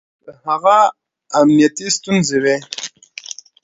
[0.23, 0.77] که هغه
[1.39, 2.57] امنيتي ستونزې وي